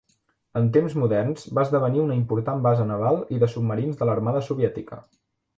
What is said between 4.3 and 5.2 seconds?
soviètica.